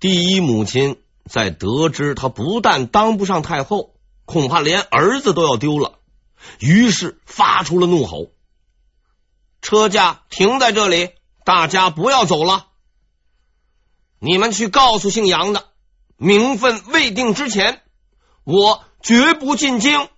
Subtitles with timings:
[0.00, 5.98] 第一母亲在得知他不但当不上太后，恐怕连儿子都要丢了，
[6.60, 8.30] 于是发出了怒吼
[9.60, 11.10] ：“车驾停在这里，
[11.44, 12.66] 大家不要走了！
[14.20, 15.66] 你们去告诉姓杨的，
[16.16, 17.82] 名分未定之前，
[18.44, 20.08] 我绝不进京。”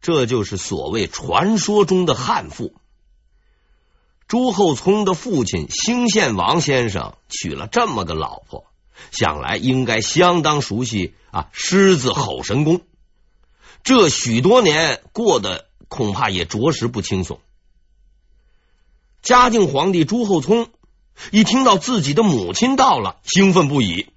[0.00, 2.72] 这就是所谓传说中的悍妇。
[4.28, 8.64] 朱厚熜的父亲兴献王先生娶了这么个老婆，
[9.12, 12.80] 想来应该相当熟悉啊狮子吼神功。
[13.84, 17.38] 这许多年过得恐怕也着实不轻松。
[19.22, 20.70] 嘉靖皇帝朱厚熜
[21.30, 24.08] 一听到自己的母亲到了，兴奋不已。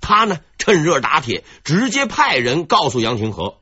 [0.00, 3.56] 他呢趁热打铁，直接派人告诉杨廷和：“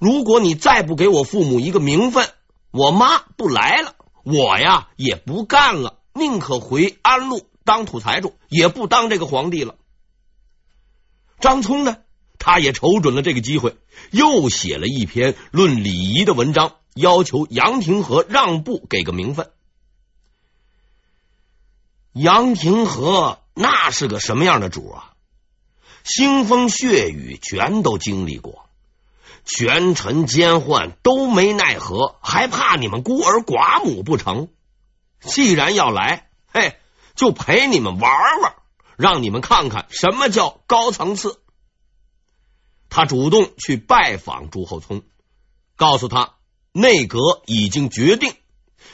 [0.00, 2.28] 如果你再不给我父母一个名分，
[2.72, 3.94] 我妈不来了。”
[4.30, 9.76] 我呀也不干了，宁可回安禄当土财主，也不当这个皇帝了。
[11.40, 11.96] 张聪呢，
[12.38, 13.78] 他也瞅准了这个机会，
[14.10, 19.50] 又写了一篇论礼仪的文章，要求杨廷和让步，给个名分。
[22.12, 25.14] 杨廷和那是个什么样的主啊？
[26.04, 28.67] 腥风血雨全都经历过。
[29.48, 34.48] 权臣奸宦都没奈何，还怕你们孤儿寡母不成？
[35.20, 36.76] 既然要来，嘿，
[37.16, 38.52] 就陪你们玩玩，
[38.98, 41.40] 让你们看看什么叫高层次。
[42.90, 45.02] 他主动去拜访朱厚熜，
[45.76, 46.34] 告诉他
[46.72, 48.34] 内阁已经决定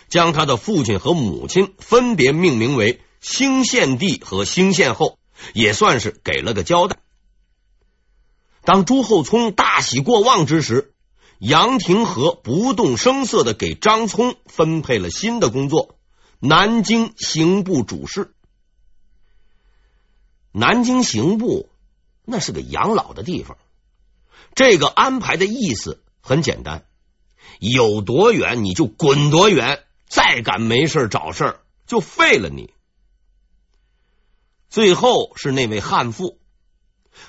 [0.08, 5.19] 将他的父亲和母亲分别命名为兴献帝和兴献后，
[5.52, 6.98] 也算是给了个交代。
[8.64, 10.94] 当朱厚熜大喜过望之时，
[11.38, 15.98] 杨廷和不动声色的给张聪分配了新的工作——
[16.40, 18.34] 南京刑部主事。
[20.50, 21.68] 南京刑部
[22.24, 23.58] 那是个养老的地方，
[24.54, 26.86] 这个安排的意思很简单：
[27.58, 32.72] 有多远你就滚多远，再敢没事找事，就废了你。
[34.70, 36.38] 最后是那位悍妇。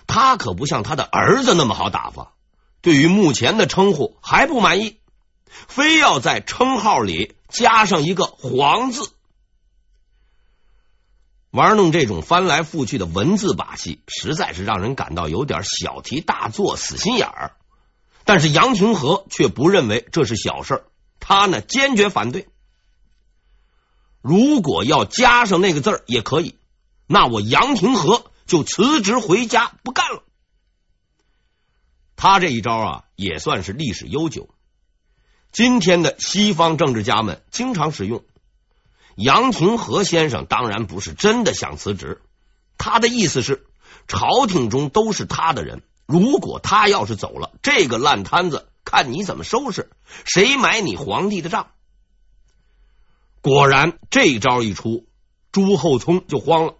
[0.07, 2.33] 他可不像他的儿子那么好打发，
[2.81, 4.99] 对于目前的称呼还不满意，
[5.67, 9.09] 非要在称号里加上一个“皇”字。
[11.51, 17.55] 玩弄这种翻来覆去的文字把戏，实在是让人感到有点小题大做、死心眼儿。
[18.25, 20.83] 但是杨廷和却不认为这是小事，
[21.19, 22.47] 他呢坚决反对。
[24.21, 26.57] 如果要加上那个字儿也可以，
[27.07, 28.25] 那我杨廷和。
[28.45, 30.23] 就辞职回家不干了。
[32.15, 34.49] 他这一招啊，也算是历史悠久。
[35.51, 38.23] 今天的西方政治家们经常使用。
[39.15, 42.21] 杨廷和先生当然不是真的想辞职，
[42.77, 43.65] 他的意思是，
[44.07, 49.89] 朝廷中都是他的人，如果他要是走了，这个烂摊子看你怎么收拾，
[50.25, 51.71] 谁买你皇帝的账？
[53.39, 55.07] 果然，这招一出，
[55.53, 56.75] 朱厚熜就慌了。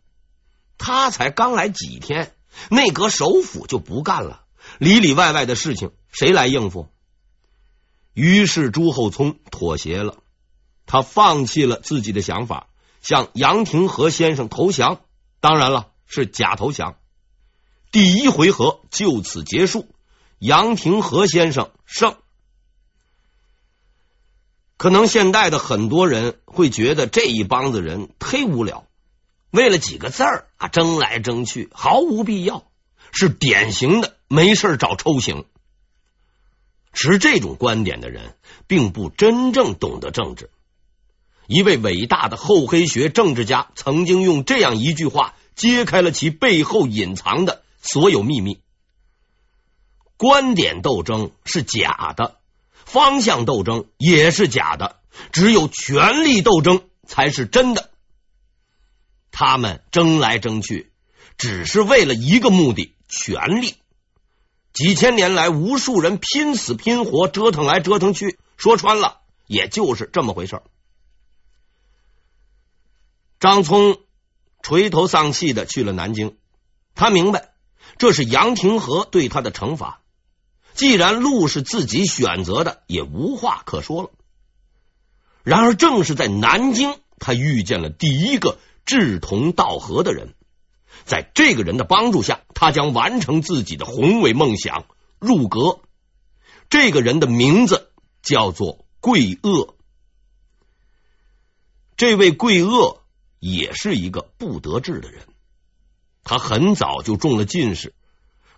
[0.77, 2.35] 他才刚来几天，
[2.69, 4.45] 内阁首辅就不干了，
[4.77, 6.89] 里里外外的事情谁来应付？
[8.13, 10.17] 于是朱厚熜妥协了，
[10.85, 12.67] 他放弃了自己的想法，
[13.01, 15.01] 向杨廷和先生投降。
[15.41, 16.97] 当然了，是假投降。
[17.91, 19.87] 第一回合就此结束，
[20.39, 22.15] 杨廷和先生胜。
[24.77, 28.84] 可能现代的很多人会觉得这一帮子人忒无聊。
[29.55, 32.65] 为了几个字儿啊，争来争去毫无必要，
[33.11, 35.45] 是典型的没事找抽型。
[36.91, 38.35] 持这种观点的人，
[38.67, 40.49] 并不真正懂得政治。
[41.47, 48.61] 一位伟大的厚黑学政治家曾经用这样一句话揭开了其背后隐藏的所有秘密：
[50.17, 52.37] 观点斗争是假的，
[52.85, 54.99] 方向斗争也是假的，
[55.31, 57.91] 只有权力斗争才是真的。
[59.37, 60.93] 他们争来争去，
[61.37, 63.75] 只是为了一个目的——权力。
[64.71, 70.61] 几千年来，无数人拼死拼活折腾来折腾去，说穿了，也就是这么回事。
[73.41, 73.97] 张聪
[74.63, 76.37] 垂头丧气的去了南京，
[76.95, 77.49] 他明白
[77.97, 79.99] 这是杨廷和对他的惩罚。
[80.75, 84.11] 既然路是自己选择的，也无话可说了。
[85.43, 88.59] 然而，正是在南京，他遇见了第一个。
[88.85, 90.35] 志同道合的人，
[91.05, 94.85] 在这个人的帮助下，他将完成自己的宏伟梦想——
[95.19, 95.81] 入阁。
[96.69, 97.91] 这个人的名字
[98.21, 99.73] 叫做桂萼。
[101.97, 102.99] 这位桂萼
[103.39, 105.21] 也是一个不得志的人。
[106.23, 107.93] 他很早就中了进士，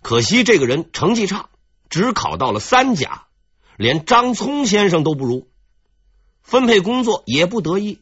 [0.01, 1.49] 可惜这个人成绩差，
[1.89, 3.27] 只考到了三甲，
[3.77, 5.49] 连张聪先生都不如。
[6.41, 7.99] 分配工作也不得意，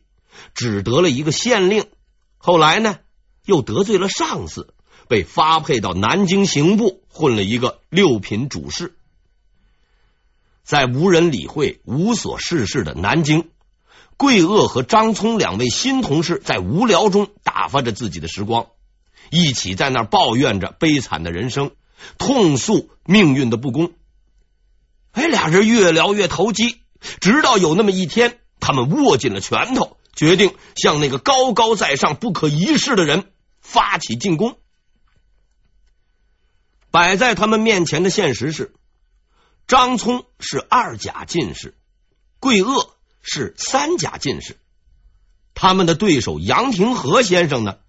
[0.54, 1.88] 只得了一个县令。
[2.46, 3.00] 后来呢，
[3.44, 4.76] 又得罪了上司，
[5.08, 8.96] 被发配到南京刑部，混了一个六品主事。
[10.64, 13.50] 在无人理会、无所事事的南京，
[14.16, 18.68] 桂萼和张聪两位新同事在无聊中打发着自己的时光，
[19.32, 21.72] 一起在那抱怨着悲惨的人生，
[22.20, 23.94] 痛诉命运的不公。
[25.14, 26.82] 哎，俩人越聊越投机，
[27.20, 34.58] 直到有那么一天，他们握紧了拳头，决定向那个高高在上、不可一世的人发起进攻。
[36.90, 38.74] 摆在他们面前的现实是。
[39.68, 41.76] 张聪是二甲进士，
[42.40, 42.92] 桂萼
[43.24, 44.58] 是三甲进士。
[45.56, 47.80] 他们的对手杨廷和先生呢？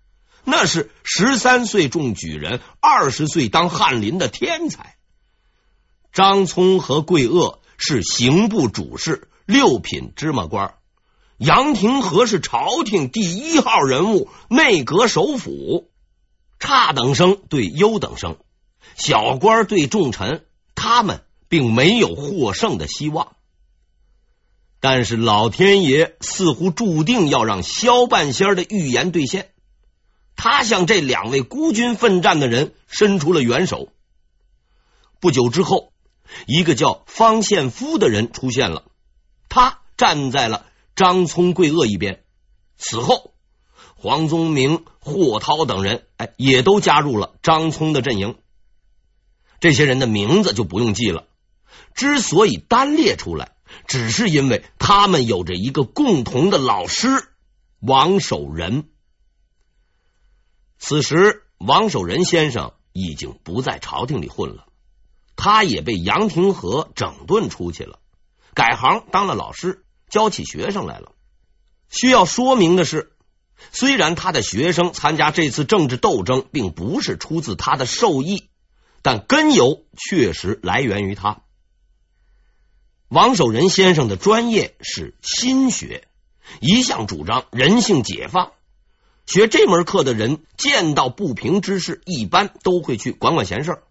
[0.43, 4.97] 那是十三岁中举人，二十岁当翰林的天才。
[6.15, 10.76] 张聪和桂萼是刑部主事，六品芝麻官；
[11.39, 15.91] 杨廷和是朝廷第一号人物，内阁首辅。
[16.59, 18.37] 差等生对优等生，
[18.97, 20.45] 小官对重臣，
[20.75, 21.23] 他们。
[21.49, 23.37] 并没有获胜的希望，
[24.81, 29.53] 但是老天爷似乎注定要让萧半仙的预言兑现。
[30.35, 33.93] 他向这两位孤军奋战的人伸出了援手。
[35.21, 35.93] 不久之后，
[36.49, 38.83] 一个叫方献夫的人出现了，
[39.49, 40.67] 他站在了
[40.97, 42.25] 张聪、桂萼一边。
[42.77, 43.33] 此后，
[43.95, 48.37] 黄宗明、霍涛等人，哎，也都加入了张聪的阵营。
[49.61, 51.29] 这些人的名字就不用记了。
[51.95, 53.53] 之所以单列出来，
[53.87, 57.09] 只是因为他们有着一个共同的老师
[57.81, 58.89] 王守仁。
[60.79, 64.67] 此时，王守仁先生已经不在朝廷里混了，
[65.37, 67.99] 他也被杨廷和整顿出去了，
[68.55, 71.13] 改行当了老师，教起学生来了。
[71.89, 73.13] 需要说明的是，
[73.73, 78.49] 虽然他的学生参加这次政治斗争并不是出自他的授意，
[79.03, 81.43] 但根由确实来源于他。
[83.09, 86.09] 王守仁先生的专业是心学，
[86.61, 88.53] 一向主张人性解放。
[89.27, 93.83] 学这门课的人见到不平之事，一般都会去管管闲事。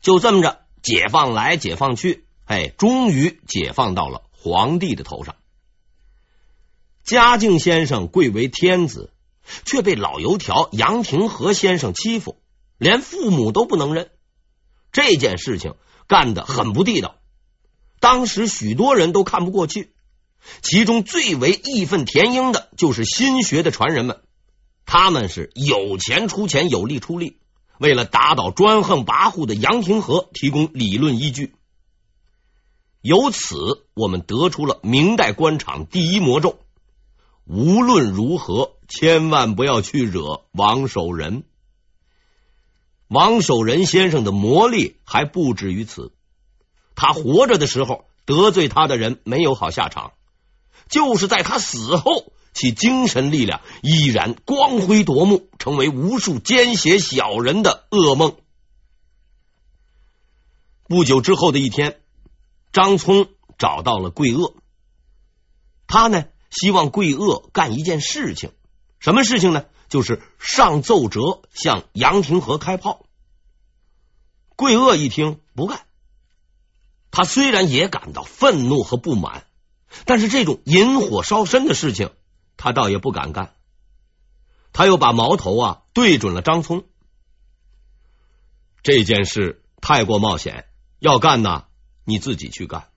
[0.00, 5.36] 就这么着，解放来解放去，哎，终于解放到了皇帝的头上。
[7.10, 9.12] 嘉靖先生贵为天子，
[9.64, 12.40] 却被老油条杨廷和先生欺负，
[12.78, 14.10] 连父母都不能认。
[14.92, 15.74] 这件事情
[16.06, 17.16] 干得很不地道。
[17.98, 19.92] 当时许多人都看不过去，
[20.62, 24.20] 其中最为义愤填膺的就是心学的传人们。
[24.86, 27.38] 他们是有钱出钱，有力出力，
[27.80, 31.56] 为了打倒专横跋扈的杨廷和提供理论依据。
[33.00, 36.60] 由此，我们得出了明代官场第一魔咒：
[37.52, 41.42] 无论如何，千万不要去惹王守仁。
[43.08, 46.12] 王守仁先生的魔力还不止于此。
[46.94, 50.12] 他活着的时候得罪他的人没有好下场，
[50.88, 58.36] 就是在他死后，其精神力量依然光辉夺目，成为无数奸邪小人的噩梦。
[60.84, 62.00] 不久之后的一天，
[62.72, 63.26] 张聪
[63.58, 64.54] 找到了桂萼，
[65.88, 68.52] 他呢希望桂萼干一件事情，
[68.98, 69.66] 什么事情呢？
[69.88, 73.06] 就是上奏折向杨廷和开炮。
[74.54, 75.86] 桂萼一听不干。
[77.10, 79.46] 他虽然也感到愤怒和不满，
[80.04, 82.12] 但是这种引火烧身的事情，
[82.56, 83.56] 他倒也不敢干。
[84.72, 86.84] 他又把矛头啊对准了张聪。
[88.84, 90.68] 这件事太过冒险，
[91.00, 91.64] 要干呢，
[92.04, 92.89] 你自己去干。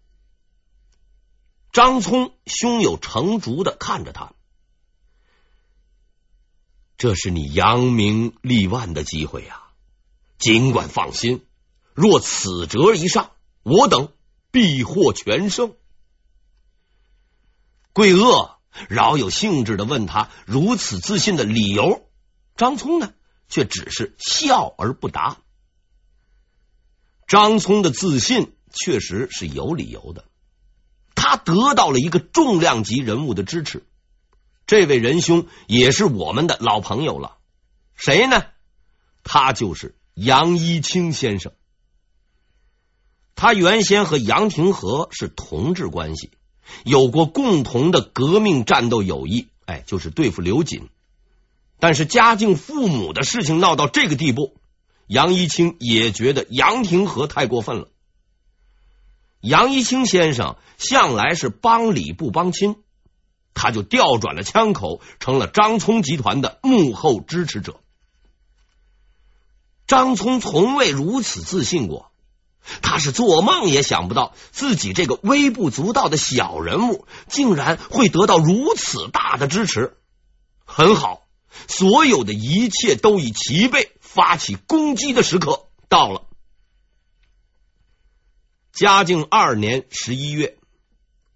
[1.74, 4.32] 张聪胸有成竹的看着他，
[6.98, 9.64] 这是你扬名立万的机会呀！
[10.38, 11.46] 尽管放心，
[11.94, 13.32] 若此折一上。
[13.64, 14.12] 我等
[14.52, 15.74] 必获全胜。
[17.94, 18.58] 桂萼
[18.90, 22.10] 饶有兴致的问他如此自信的理由，
[22.58, 23.14] 张聪呢，
[23.48, 25.38] 却只是笑而不答。
[27.26, 30.26] 张聪的自信确实是有理由的，
[31.16, 33.84] 他得到了一个重量级人物的支持。
[34.66, 37.38] 这位仁兄也是我们的老朋友了，
[37.96, 38.44] 谁呢？
[39.24, 41.52] 他就是杨一清先生。
[43.36, 46.32] 他原先和杨廷和是同志关系，
[46.86, 50.90] 有过共同的革命战斗友谊，哎，就是对付刘瑾。
[51.80, 54.56] 但是嘉靖父母的事情闹到这个地步，
[55.08, 57.90] 杨一清也觉得杨廷和太过分了。
[59.44, 62.78] 杨一清先生向来是帮理不帮亲，
[63.54, 67.82] 他就调转了枪口，成了张聪集团的幕后支持者。
[69.86, 72.14] 张聪从未如此自信过，
[72.82, 79.98] 他是做梦也想不到自己这个微不足道的小人物，竟然会得到如此大的支持。
[80.64, 81.24] 很好，
[81.68, 86.28] 所有的一切都已齐备，发起攻击的时刻到了。
[88.74, 90.58] 嘉靖二年十一月，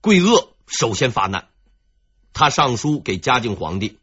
[0.01, 1.49] 桂萼首先发难，
[2.33, 3.99] 他上书给嘉靖皇帝，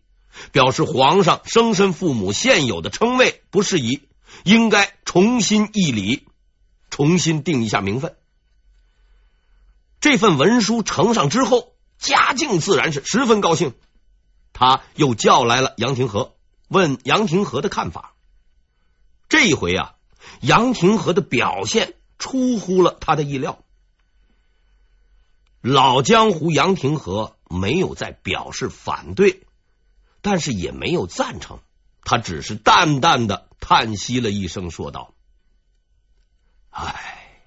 [0.53, 4.09] 表示皇上生身父母现有的称谓不适宜，
[4.45, 6.29] 应该重新议礼，
[6.91, 8.15] 重新定一下名分。
[9.99, 13.75] 这份文书呈上之后，嘉靖自然是十分高兴，
[14.53, 16.37] 他又叫来了杨廷和，
[16.69, 18.15] 问杨廷和的看法。
[19.29, 19.97] 这一回啊，
[20.41, 21.95] 杨廷和的表现。
[22.25, 23.63] 出乎了他的意料，
[25.61, 29.43] 老江湖杨廷和没有再表示反对，
[30.23, 31.59] 但是也没有赞成，
[32.03, 35.13] 他只是淡淡的叹息了一声，说道
[36.73, 37.43] ：“唉，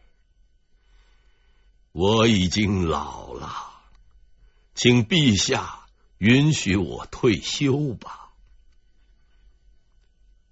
[1.91, 3.51] 我已经老了，
[4.75, 5.87] 请陛下
[6.19, 8.29] 允许我退休吧。”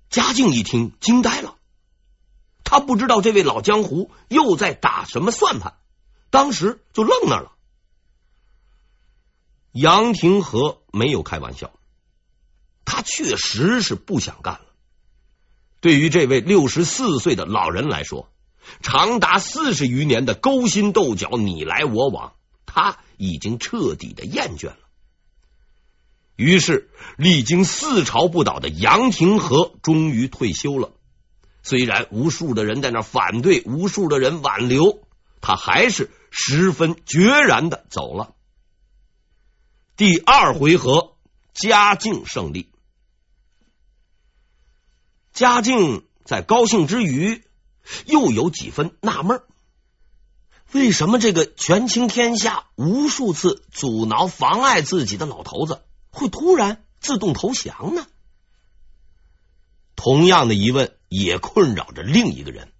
[0.10, 1.60] 嘉靖一听，惊呆了。
[2.65, 5.75] 他不知道这位老江湖又在打什么算盘，
[6.29, 7.53] 当时就愣那了。
[9.72, 11.72] 杨廷和没有开玩笑，
[12.84, 14.65] 他确实是不想干了。
[15.79, 18.31] 对于这位六十四岁的老人来说，
[18.81, 22.34] 长达四十余年的勾心斗角、你来我往，
[22.65, 24.77] 他已经彻底的厌倦了。
[26.36, 30.91] 于是，历经四朝不倒的杨廷和终于退休了。
[31.65, 35.01] 虽然无数的人在那反对，无数的人挽留，
[35.41, 38.36] 他还是十分决然的走了。
[39.98, 41.15] 第二回合，
[41.55, 42.72] 嘉靖胜利。
[45.34, 47.43] 嘉靖在高兴之余，
[48.05, 49.41] 又有几分纳闷：
[50.72, 55.81] 为什么这个权倾天下、无数次阻挠、妨碍自己的老头子，
[56.12, 58.05] 会突然自动投降呢？
[59.95, 60.91] 同样的疑问。
[61.07, 62.73] 也困扰着另一个人，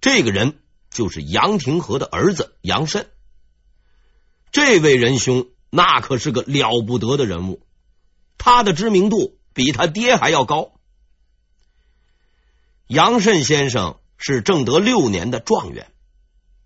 [0.00, 0.58] 这个人
[0.90, 3.06] 就是杨廷和的儿子杨慎。
[4.50, 7.64] 这位仁兄那可是个了不得的人物，
[8.38, 10.72] 他的知名度比他爹还要高。
[12.88, 15.92] 杨慎先生是正德六年的状元，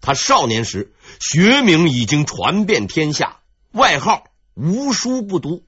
[0.00, 3.40] 他少年时学名已经传遍天下，
[3.72, 5.66] 外号无书不读，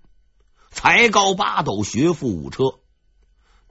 [0.70, 2.78] 才高八斗，学富五车。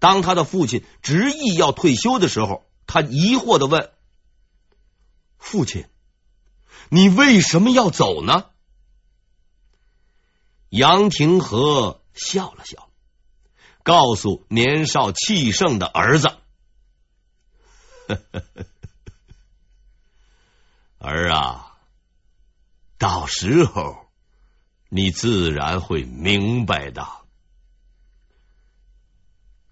[0.03, 3.89] 当他的父亲执意要退休的时候，他疑惑的问
[5.39, 5.85] ：“父亲，
[6.89, 8.47] 你为什么要走呢？”
[10.67, 12.89] 杨廷和笑了笑，
[13.83, 16.35] 告诉年少气盛的儿子
[20.99, 21.77] ：“儿啊，
[22.97, 24.09] 到时候
[24.89, 27.07] 你自然会明白的。”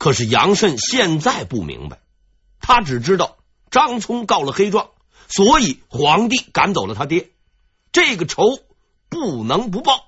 [0.02, 2.00] 可是杨慎现在不明白，
[2.60, 3.38] 他只知道
[3.70, 4.90] 张聪告了黑状，
[5.28, 7.30] 所以皇帝赶走了他爹，
[7.92, 8.42] 这个仇
[9.10, 10.08] 不能不报。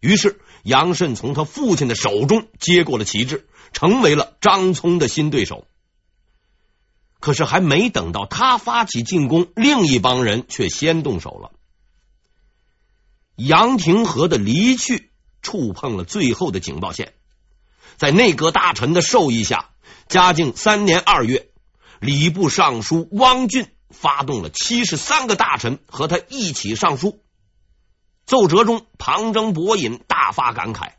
[0.00, 5.68] 于是杨慎从他父亲的手中接过了旗帜，成为了张聪的新对手。
[7.20, 11.52] 可是还没等到他发起进攻，另一帮人却先动手了。
[13.36, 15.12] 杨廷和的离去
[15.42, 17.14] 触碰了最后的警报线。
[17.96, 19.70] 在内阁大臣的授意下，
[20.08, 21.48] 嘉靖三年二月，
[22.00, 27.20] 礼部尚书汪俊发动了七十三个大臣和他一起上书。
[28.26, 30.92] 奏折中旁征博引，大发感慨。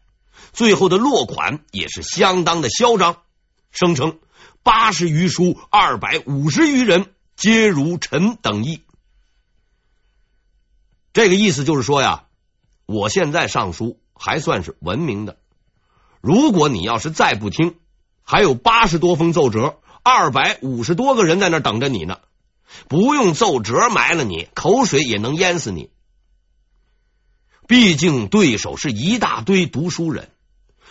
[0.54, 3.24] 最后的落款也是相当的嚣张，
[3.72, 4.20] 声称
[4.64, 8.82] 八十余书，二百五十余人，皆如臣等意。
[11.14, 12.26] 这个意思就是说呀，
[12.86, 15.38] 我现在上书还算是文明的。
[16.26, 17.76] 如果你要是再不听，
[18.24, 22.18] 还有八十多封奏折，二百五十多个人在那等着你呢。
[22.88, 25.92] 不用奏折埋了你，口水也能淹死你。
[27.68, 30.32] 毕竟对手是一大堆读书人，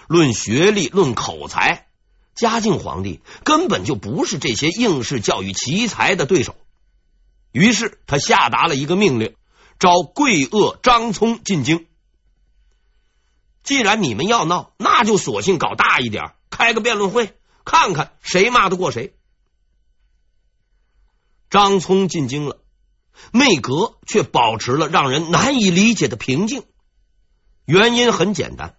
[0.06, 1.88] 论学历，论口才，
[2.36, 6.54] 嘉靖皇帝根本就不是这些应试教育奇才的对手。
[7.50, 9.34] 于是他下达了一个命令，
[9.80, 11.86] 召桂萼、张聪进京。
[13.64, 19.16] 既然你们要闹，那就索性搞大一点，开个辩论会，看看谁骂得过谁。
[21.48, 22.60] 张聪进京了，
[23.32, 26.62] 内阁却保持了让人难以理解的平静。
[27.64, 28.76] 原因很简单，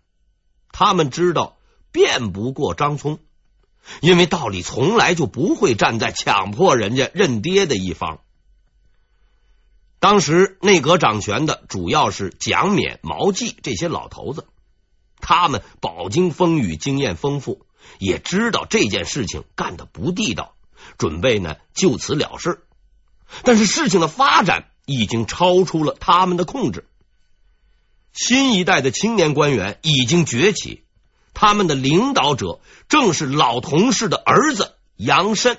[0.71, 1.57] 他们知道
[1.91, 3.19] 辩不过张聪，
[4.01, 8.19] 因为道理从来就不会站在强迫人家认爹的一方。
[9.99, 14.45] 当时内阁掌权的主要是蒋勉、毛记这些老头子，
[15.25, 17.65] 他们饱经风雨，经验丰富，
[18.00, 20.55] 也知道这件事情干得不地道，
[20.98, 22.63] 准备呢就此了事。
[23.44, 26.88] 但是事情的发展已经超出了他们的控制，
[28.13, 30.86] 新一代的青年官员已经崛起，
[31.34, 35.58] 他们的领导者正是老同事的儿子杨慎。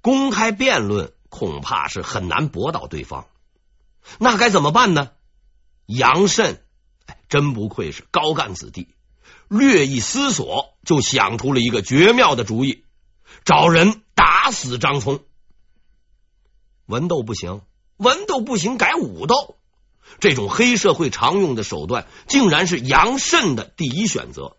[0.00, 1.12] 公开辩论。
[1.30, 3.28] 恐怕是很难驳倒对方，
[4.18, 5.12] 那该怎么办呢？
[5.86, 6.60] 杨慎，
[7.06, 8.88] 哎真不愧是高干子弟，
[9.48, 12.84] 略一思索就想出了一个绝妙的主意：
[13.44, 15.20] 找人打死张聪。
[16.86, 17.62] 文斗不行，
[17.96, 19.56] 文斗不行，改武斗。
[20.18, 24.56] 这种黑社会常用的手段，竟然是杨慎的第一选择。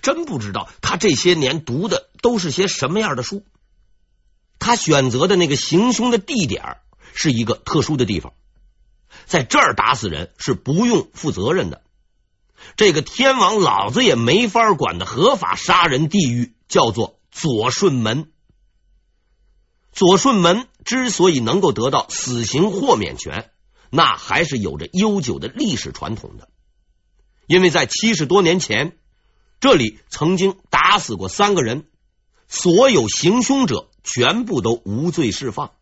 [0.00, 3.44] 真不知道他这些年读的都是些什么样的书。
[4.58, 6.78] 他选择的那个行凶的地点
[7.14, 8.32] 是一个特殊的地方，
[9.26, 11.82] 在这儿打死人是不用负责任的。
[12.76, 18.30] 这个天王老子也没法管的合法杀人地狱叫做左顺门。
[19.92, 23.50] 左顺门之所以能够得到死刑豁免权，
[23.90, 26.48] 那还是有着悠久的历史传统的。
[27.46, 28.96] 因为在七十多年前，
[29.60, 31.86] 这里曾经打死过三个人，
[32.48, 33.88] 所有行凶者。
[34.04, 35.74] 全部都无罪释放，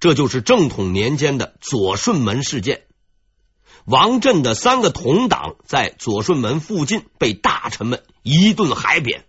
[0.00, 2.84] 这就是正统年间的左顺门事件。
[3.84, 9.24] 王震的三个同党在左顺门附近被大臣们一顿海扁，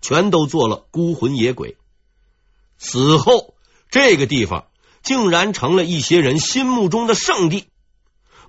[0.00, 1.76] 全都做了孤魂野鬼。
[2.76, 3.54] 此后，
[3.88, 4.66] 这个地方
[5.02, 7.68] 竟然成了一些人心目中的圣地。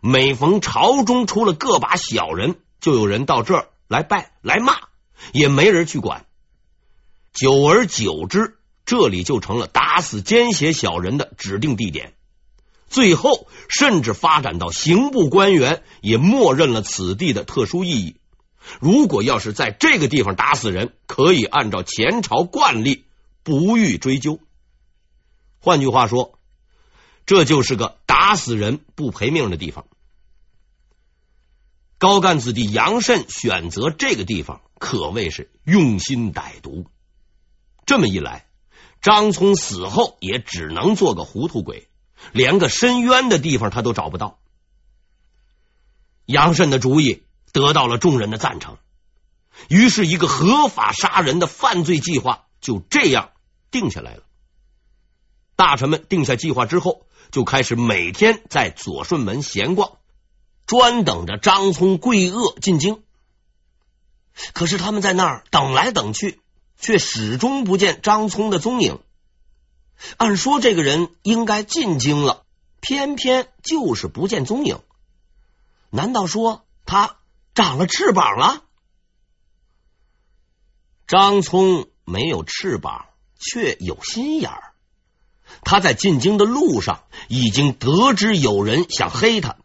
[0.02, 4.76] 每逢朝中出了个把小人，就有人到这儿来拜来骂，
[5.32, 6.26] 也没人去管。
[7.34, 8.58] 久而久之。
[8.92, 12.14] 这里就成了打死奸邪小人的指定地点，
[12.90, 18.18] 最后甚至发展到刑部官员也默认了此地的特殊意义。
[18.82, 23.06] 如果要是在这个地方打死人，可以按照前朝惯例
[23.44, 24.42] 不予追究。
[25.60, 26.38] 换句话说，
[27.26, 29.86] 这就是个打死人不赔命的地方。
[31.98, 36.88] 高干子弟杨慎选择这个地方，可谓是用心歹毒。
[37.86, 38.48] 这么一来。
[39.02, 41.90] 张聪死后也只能做个糊涂鬼，
[42.32, 44.40] 连个伸冤的地方他都找不到。
[46.26, 48.78] 杨慎的主意得到了众人的赞成，
[49.70, 53.32] 于是，一个合法杀人的犯罪计划就这样
[53.72, 54.24] 定下来了。
[55.56, 59.98] 大臣们定下计划之后，就开始每天在左顺门闲逛，
[60.68, 63.04] 专等着张聪跪谒进京。
[64.54, 66.40] 可是他们在那儿等来等去。
[66.82, 69.00] 却始终不见张聪的踪影。
[70.18, 72.44] 按说这个人应该进京了，
[72.80, 74.80] 偏偏就是不见踪影。
[75.92, 77.18] 难道说他
[77.54, 78.64] 长了翅膀了？
[81.06, 83.06] 张聪没有翅膀，
[83.38, 84.74] 却有心眼儿。
[85.64, 89.58] 他在进京的路上已经得知有人想黑他。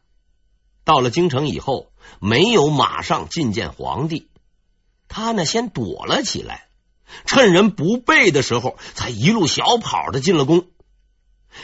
[0.84, 4.28] 到了京城以后，没有马上觐见皇帝，
[5.08, 6.65] 他呢先躲了起来。
[7.24, 10.66] 趁人不备的时候，才一路小跑的进了宫。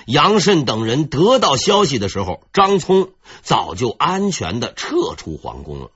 [0.07, 5.91] 杨慎等人得到消息的时候，张聪早就安全的撤出皇宫了。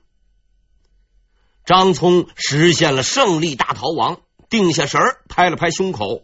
[1.65, 6.21] 张聪实现了胜利大逃亡，定下神儿，拍了拍胸口，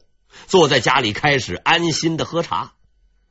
[0.48, 2.74] 坐在家里开始安心的喝茶。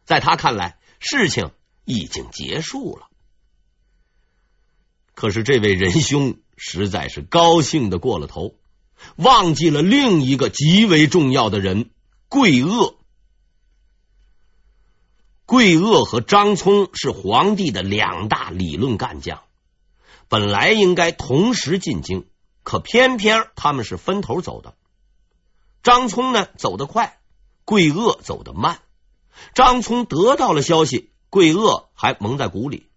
[0.04, 1.52] 在他看来，事情
[1.84, 3.06] 已经结束了。
[5.14, 8.56] 可是这位仁兄实在是高兴的过了头。
[9.16, 11.90] 忘记了另一个极为重要的人
[12.28, 12.96] 桂萼。
[15.44, 19.42] 桂萼和张聪是皇帝的两大理论干将，
[20.28, 22.26] 本来应该同时进京，
[22.62, 24.74] 可偏偏他们是分头走的。
[25.82, 27.20] 张聪呢走得快，
[27.64, 28.80] 桂萼走得慢。
[29.54, 32.88] 张聪得到了消息，桂萼还蒙在鼓里。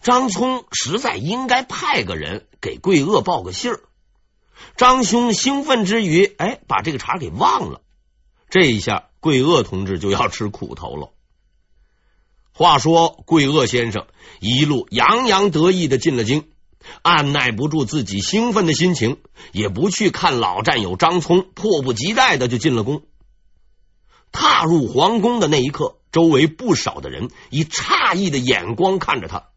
[0.00, 3.80] 张聪实在应该派个人给桂萼报个信儿。
[4.76, 7.82] 张兄兴奋之余，哎，把这个茬给忘了。
[8.48, 11.10] 这一下，桂萼同志就要吃苦头了。
[12.52, 14.06] 话说桂萼先生
[14.40, 16.48] 一路洋洋得意的进了京，
[17.02, 19.18] 按耐不住自己兴奋的心情，
[19.52, 23.02] 也不去看老战友张聪，迫不及待的就进了宫。
[24.32, 29.48] 踏入皇宫的那一刻，周围不少的人以诧异的眼光看着他。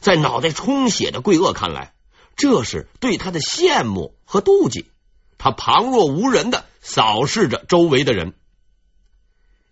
[0.00, 1.92] 在脑袋充血的桂萼看来，
[2.36, 4.90] 这是对他的羡慕和妒忌。
[5.38, 8.34] 他旁若无人的扫视着周围的人。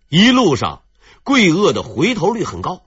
[0.09, 0.83] 一路上，
[1.23, 2.83] 桂萼的回头率很高。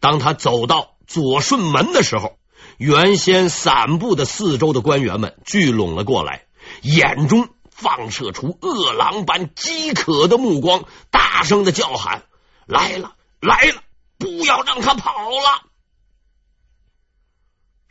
[0.00, 2.38] 当他走到左顺门的时候，
[2.76, 6.46] 原先散布的四周的官员们聚拢了过来，
[6.82, 12.24] 眼中放射出饿狼般饥渴的目光，大声的叫喊
[12.66, 13.82] ：“来了，来了！
[14.18, 15.62] 不要让他跑了！”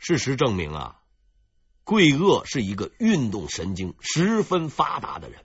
[0.08, 1.00] 事实证明啊，
[1.82, 5.40] 桂萼是一个运动神经十分发达的人。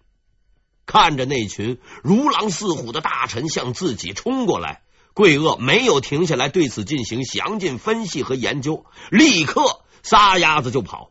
[0.86, 4.84] 看着那群如狼似虎的大臣向自己冲过来，
[5.16, 11.10] 桂萼没有停下来对此进行详尽分析和研究，立刻撒丫子就跑。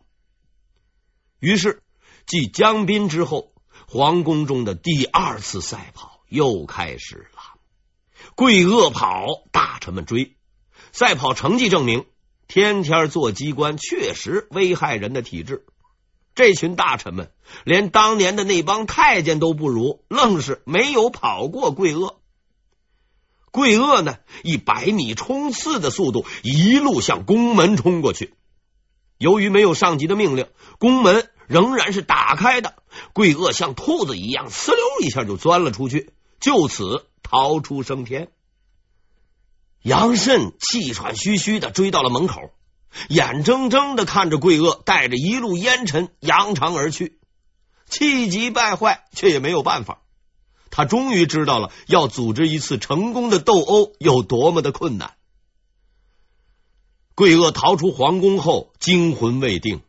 [1.40, 1.82] 于是，
[2.26, 3.52] 继江滨之后，
[3.88, 7.58] 皇宫中的第二次赛跑又开始了。
[8.36, 10.36] 桂萼跑，大臣们追。
[10.92, 12.06] 赛跑成绩证明，
[12.50, 15.64] 天天做机关确实危害人的体质。
[16.34, 17.30] 这群大臣们
[17.62, 22.16] 连当年的那帮太监都不如，愣是没有跑过桂萼。
[23.52, 28.34] 桂萼呢，以百米冲刺的速度一路向宫门冲过去。
[29.16, 30.48] 由于没有上级的命令，
[30.80, 32.82] 宫门仍然是打开的。
[33.12, 36.10] 桂萼像兔子一样，呲溜一下就钻了出去，
[36.40, 38.32] 就此逃出升天。
[39.82, 42.52] 杨慎气喘吁吁的追到了门口。
[43.08, 47.20] 眼睁睁的看着桂萼带着一路烟尘扬长而去，
[47.88, 50.02] 气急败坏，却也没有办法。
[50.70, 55.14] 他终于知道了要组织一次成功的斗殴有多么的困难。
[57.14, 59.82] 桂萼逃出皇宫后，惊魂未定，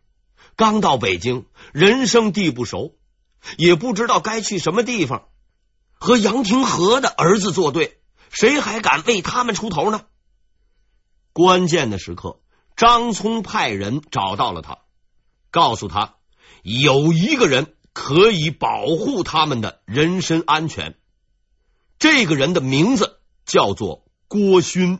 [0.56, 2.95] 刚到北京，人生地不熟，
[3.58, 5.27] 也不知道该去什么地方。
[5.93, 8.00] 和杨廷和的儿子作对，
[8.32, 10.06] 谁还敢为他们出头呢？
[11.34, 12.39] 关键的时刻。
[12.78, 14.80] 张聪派人找到了他，
[15.52, 16.15] 告诉他
[16.63, 20.98] 有一个人可以保护他们的人身安全。
[22.00, 25.00] 这个人的名字叫做郭勋。